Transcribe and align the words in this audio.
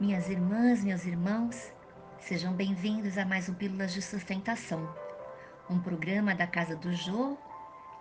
Minhas 0.00 0.28
irmãs, 0.28 0.82
meus 0.82 1.06
irmãos, 1.06 1.72
sejam 2.18 2.52
bem-vindos 2.52 3.16
a 3.16 3.24
mais 3.24 3.48
um 3.48 3.54
Pílulas 3.54 3.92
de 3.92 4.02
Sustentação, 4.02 4.92
um 5.70 5.78
programa 5.78 6.34
da 6.34 6.48
Casa 6.48 6.74
do 6.74 6.92
Jô 6.92 7.38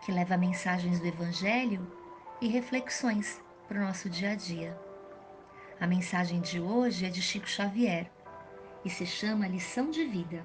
que 0.03 0.12
leva 0.12 0.35
mensagens 0.35 0.99
do 0.99 1.06
Evangelho 1.06 1.87
e 2.42 2.47
reflexões 2.47 3.40
para 3.67 3.78
o 3.78 3.83
nosso 3.83 4.10
dia 4.10 4.31
a 4.31 4.35
dia. 4.35 4.76
A 5.79 5.85
mensagem 5.85 6.42
de 6.42 6.60
hoje 6.60 7.06
é 7.06 7.10
de 7.10 7.21
Chico 7.21 7.47
Xavier 7.47 8.10
e 8.83 8.89
se 8.89 9.05
chama 9.05 9.47
Lição 9.47 9.91
de 9.91 10.03
Vida. 10.03 10.44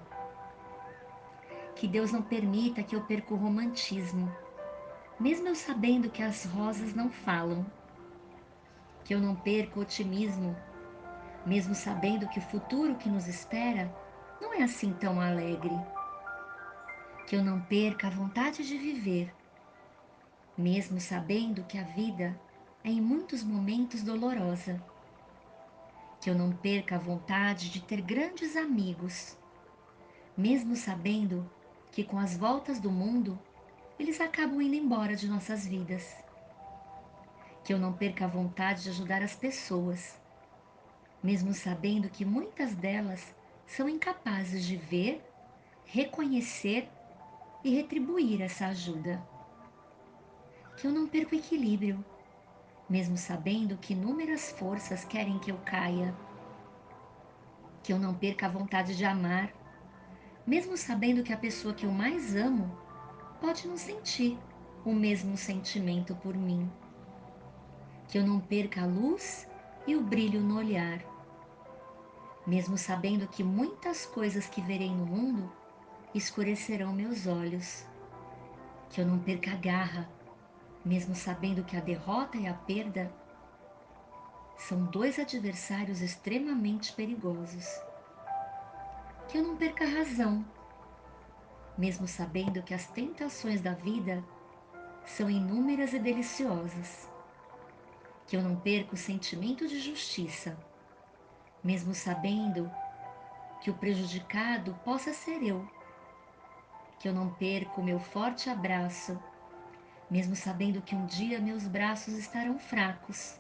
Que 1.75 1.89
Deus 1.89 2.13
não 2.13 2.21
permita 2.21 2.83
que 2.83 2.95
eu 2.95 3.01
perca 3.01 3.33
o 3.33 3.39
romantismo, 3.39 4.31
mesmo 5.19 5.49
eu 5.49 5.55
sabendo 5.55 6.11
que 6.11 6.23
as 6.23 6.45
rosas 6.45 6.93
não 6.93 7.11
falam. 7.11 7.65
Que 9.03 9.15
eu 9.15 9.19
não 9.19 9.35
perca 9.35 9.79
o 9.79 9.83
otimismo 9.83 10.55
mesmo 11.49 11.75
sabendo 11.75 12.29
que 12.29 12.39
o 12.39 12.43
futuro 12.43 12.95
que 12.97 13.09
nos 13.09 13.27
espera 13.27 13.91
não 14.39 14.53
é 14.53 14.63
assim 14.63 14.93
tão 14.93 15.19
alegre. 15.19 15.75
Que 17.27 17.37
eu 17.37 17.43
não 17.43 17.59
perca 17.59 18.07
a 18.07 18.11
vontade 18.11 18.67
de 18.67 18.77
viver, 18.77 19.35
mesmo 20.57 21.01
sabendo 21.01 21.65
que 21.65 21.79
a 21.79 21.83
vida 21.83 22.39
é 22.85 22.91
em 22.91 23.01
muitos 23.01 23.43
momentos 23.43 24.03
dolorosa. 24.03 24.79
Que 26.21 26.29
eu 26.29 26.35
não 26.35 26.53
perca 26.53 26.97
a 26.97 26.99
vontade 26.99 27.71
de 27.71 27.81
ter 27.81 28.03
grandes 28.03 28.55
amigos, 28.55 29.39
mesmo 30.37 30.77
sabendo 30.77 31.51
que 31.91 32.05
com 32.05 32.19
as 32.19 32.37
voltas 32.37 32.79
do 32.79 32.91
mundo 32.91 33.39
eles 33.99 34.21
acabam 34.21 34.61
indo 34.61 34.75
embora 34.75 35.17
de 35.17 35.27
nossas 35.27 35.67
vidas. 35.67 36.15
Que 37.65 37.73
eu 37.73 37.79
não 37.79 37.95
perca 37.95 38.27
a 38.27 38.29
vontade 38.29 38.83
de 38.83 38.91
ajudar 38.91 39.23
as 39.23 39.35
pessoas, 39.35 40.19
mesmo 41.29 41.53
sabendo 41.53 42.09
que 42.09 42.25
muitas 42.25 42.75
delas 42.75 43.37
são 43.67 43.87
incapazes 43.87 44.65
de 44.65 44.79
ver, 44.79 45.23
reconhecer 45.85 46.89
e 47.63 47.75
retribuir 47.75 48.41
essa 48.41 48.69
ajuda. 48.69 49.23
Que 50.75 50.87
eu 50.87 50.91
não 50.91 51.07
perca 51.07 51.37
o 51.37 51.39
equilíbrio, 51.39 52.03
mesmo 52.89 53.19
sabendo 53.19 53.77
que 53.77 53.93
inúmeras 53.93 54.53
forças 54.53 55.05
querem 55.05 55.39
que 55.39 55.53
eu 55.53 55.59
caia. 55.67 56.17
Que 57.83 57.93
eu 57.93 57.99
não 57.99 58.15
perca 58.15 58.47
a 58.47 58.51
vontade 58.51 58.97
de 58.97 59.05
amar, 59.05 59.53
mesmo 60.47 60.79
sabendo 60.79 61.23
que 61.23 61.35
a 61.35 61.37
pessoa 61.37 61.75
que 61.75 61.85
eu 61.85 61.93
mais 61.93 62.35
amo 62.35 62.75
pode 63.39 63.69
não 63.69 63.77
sentir 63.77 64.39
o 64.83 64.95
mesmo 64.95 65.37
sentimento 65.37 66.17
por 66.17 66.35
mim. 66.35 66.73
Que 68.09 68.17
eu 68.17 68.27
não 68.27 68.41
perca 68.41 68.81
a 68.85 68.87
luz 68.87 69.47
e 69.87 69.95
o 69.95 70.01
brilho 70.01 70.41
no 70.41 70.57
olhar. 70.57 71.18
Mesmo 72.49 72.79
sabendo 72.79 73.29
que 73.29 73.45
muitas 73.45 74.07
coisas 74.07 74.47
que 74.47 74.63
verei 74.63 74.91
no 74.91 75.05
mundo 75.05 75.53
escurecerão 76.15 76.95
meus 76.95 77.27
olhos. 77.27 77.85
Que 78.89 79.03
eu 79.03 79.07
não 79.07 79.19
perca 79.19 79.51
a 79.51 79.57
garra, 79.57 80.09
mesmo 80.83 81.15
sabendo 81.15 81.63
que 81.63 81.77
a 81.77 81.81
derrota 81.81 82.39
e 82.39 82.47
a 82.47 82.55
perda 82.55 83.13
são 84.57 84.87
dois 84.87 85.19
adversários 85.19 86.01
extremamente 86.01 86.95
perigosos. 86.95 87.67
Que 89.29 89.37
eu 89.37 89.43
não 89.43 89.55
perca 89.55 89.85
a 89.85 89.89
razão, 89.89 90.43
mesmo 91.77 92.09
sabendo 92.09 92.63
que 92.63 92.73
as 92.73 92.87
tentações 92.87 93.61
da 93.61 93.75
vida 93.75 94.25
são 95.05 95.29
inúmeras 95.29 95.93
e 95.93 95.99
deliciosas 95.99 97.11
que 98.27 98.37
eu 98.37 98.43
não 98.43 98.57
perca 98.57 98.95
o 98.95 98.99
sentimento 98.99 99.67
de 99.67 99.81
justiça, 99.81 100.59
mesmo 101.63 101.95
sabendo 101.95 102.71
que 103.61 103.71
o 103.71 103.75
prejudicado 103.75 104.75
possa 104.85 105.13
ser 105.13 105.43
eu. 105.43 105.67
Que 106.99 107.09
eu 107.09 107.13
não 107.13 107.31
perca 107.31 107.81
o 107.81 107.85
meu 107.85 107.99
forte 107.99 108.49
abraço, 108.49 109.19
mesmo 110.11 110.35
sabendo 110.35 110.83
que 110.83 110.95
um 110.95 111.07
dia 111.07 111.41
meus 111.41 111.67
braços 111.67 112.15
estarão 112.15 112.59
fracos. 112.59 113.39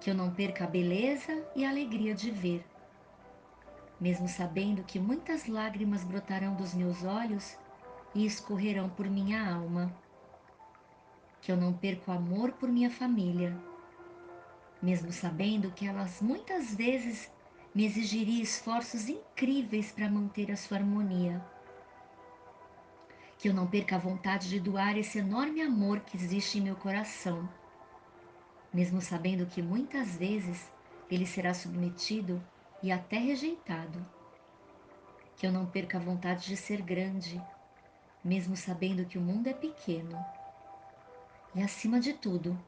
Que 0.00 0.10
eu 0.10 0.14
não 0.14 0.32
perca 0.32 0.64
a 0.64 0.68
beleza 0.68 1.44
e 1.56 1.64
a 1.64 1.70
alegria 1.70 2.14
de 2.14 2.30
ver, 2.30 2.64
mesmo 4.00 4.28
sabendo 4.28 4.84
que 4.84 5.00
muitas 5.00 5.46
lágrimas 5.46 6.04
brotarão 6.04 6.54
dos 6.54 6.74
meus 6.74 7.04
olhos 7.04 7.56
e 8.14 8.24
escorrerão 8.24 8.88
por 8.88 9.08
minha 9.10 9.52
alma 9.52 9.92
que 11.40 11.52
eu 11.52 11.56
não 11.56 11.72
perco 11.72 12.10
o 12.10 12.14
amor 12.14 12.52
por 12.52 12.68
minha 12.68 12.90
família, 12.90 13.56
mesmo 14.82 15.12
sabendo 15.12 15.70
que 15.72 15.86
elas 15.86 16.20
muitas 16.20 16.74
vezes 16.74 17.30
me 17.74 17.84
exigiria 17.84 18.42
esforços 18.42 19.08
incríveis 19.08 19.92
para 19.92 20.10
manter 20.10 20.50
a 20.50 20.56
sua 20.56 20.78
harmonia. 20.78 21.44
Que 23.38 23.48
eu 23.48 23.54
não 23.54 23.66
perca 23.66 23.96
a 23.96 23.98
vontade 23.98 24.48
de 24.48 24.58
doar 24.58 24.96
esse 24.96 25.18
enorme 25.18 25.62
amor 25.62 26.00
que 26.00 26.16
existe 26.16 26.58
em 26.58 26.62
meu 26.62 26.76
coração, 26.76 27.48
mesmo 28.72 29.00
sabendo 29.00 29.46
que 29.46 29.62
muitas 29.62 30.16
vezes 30.16 30.70
ele 31.10 31.26
será 31.26 31.54
submetido 31.54 32.42
e 32.82 32.90
até 32.90 33.18
rejeitado. 33.18 34.04
Que 35.36 35.46
eu 35.46 35.52
não 35.52 35.66
perca 35.66 35.98
a 35.98 36.00
vontade 36.00 36.46
de 36.46 36.56
ser 36.56 36.82
grande, 36.82 37.40
mesmo 38.24 38.56
sabendo 38.56 39.04
que 39.04 39.18
o 39.18 39.20
mundo 39.20 39.46
é 39.46 39.52
pequeno 39.52 40.18
e 41.54 41.62
acima 41.62 41.98
de 41.98 42.12
tudo, 42.12 42.58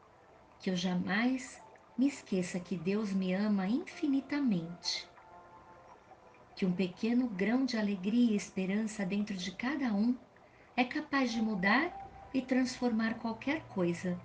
que 0.59 0.71
eu 0.71 0.77
jamais 0.77 1.63
me 2.01 2.09
esqueça 2.09 2.59
que 2.59 2.79
Deus 2.79 3.13
me 3.13 3.35
ama 3.35 3.69
infinitamente. 3.69 5.07
Que 6.57 6.65
um 6.65 6.73
pequeno 6.73 7.29
grão 7.29 7.67
de 7.67 7.77
alegria 7.77 8.33
e 8.33 8.37
esperança 8.37 9.05
dentro 9.05 9.37
de 9.37 9.53
cada 9.53 9.93
um 9.93 10.17
é 10.75 10.83
capaz 10.83 11.31
de 11.31 11.43
mudar 11.43 11.93
e 12.33 12.41
transformar 12.41 13.19
qualquer 13.19 13.61
coisa. 13.67 14.19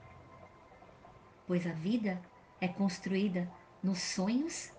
Pois 1.45 1.67
a 1.67 1.73
vida 1.73 2.21
é 2.61 2.67
construída 2.69 3.51
nos 3.83 3.99
sonhos 3.99 4.71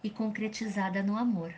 e 0.00 0.08
concretizada 0.08 1.02
no 1.02 1.18
amor. 1.18 1.52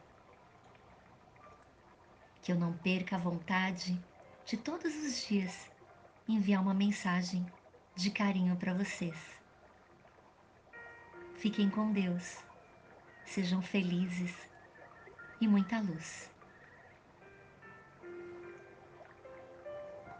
Que 2.40 2.52
eu 2.52 2.56
não 2.56 2.72
perca 2.72 3.16
a 3.16 3.18
vontade 3.18 4.02
de 4.46 4.56
todos 4.56 4.96
os 4.96 5.26
dias 5.26 5.70
enviar 6.26 6.62
uma 6.62 6.72
mensagem 6.72 7.44
de 7.94 8.10
carinho 8.10 8.56
para 8.56 8.72
vocês. 8.72 9.36
Fiquem 11.38 11.68
com 11.68 11.92
Deus, 11.92 12.38
sejam 13.22 13.60
felizes 13.60 14.34
e 15.38 15.46
muita 15.46 15.78
luz. 15.80 16.30